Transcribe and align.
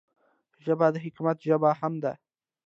ژبه 0.65 0.87
د 0.93 0.95
حکمت 1.05 1.37
ژبه 1.47 1.71
هم 1.79 1.93
ده 2.03 2.13